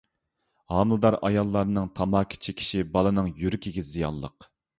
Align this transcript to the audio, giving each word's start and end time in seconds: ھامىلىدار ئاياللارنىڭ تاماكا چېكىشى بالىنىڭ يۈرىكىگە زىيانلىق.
ھامىلىدار 0.73 1.17
ئاياللارنىڭ 1.29 1.91
تاماكا 1.99 2.41
چېكىشى 2.47 2.83
بالىنىڭ 2.97 3.31
يۈرىكىگە 3.45 3.87
زىيانلىق. 3.93 4.51